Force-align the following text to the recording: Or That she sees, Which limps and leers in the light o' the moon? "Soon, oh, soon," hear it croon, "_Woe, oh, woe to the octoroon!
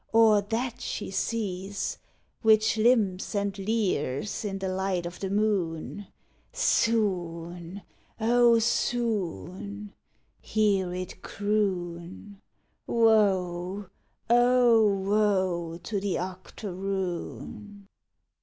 Or 0.13 0.41
That 0.41 0.81
she 0.81 1.11
sees, 1.11 1.99
Which 2.41 2.75
limps 2.75 3.35
and 3.35 3.55
leers 3.59 4.43
in 4.43 4.57
the 4.57 4.67
light 4.67 5.05
o' 5.05 5.11
the 5.11 5.29
moon? 5.29 6.07
"Soon, 6.51 7.83
oh, 8.19 8.57
soon," 8.57 9.93
hear 10.39 10.91
it 10.91 11.21
croon, 11.21 12.41
"_Woe, 12.89 13.89
oh, 14.27 14.87
woe 14.87 15.77
to 15.77 15.99
the 15.99 16.17
octoroon! 16.17 17.87